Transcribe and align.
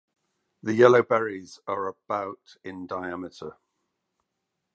The 0.63 0.73
yellow 0.73 1.03
berries 1.03 1.59
are 1.67 1.85
about 1.85 2.55
in 2.63 2.87
diameter. 2.87 3.57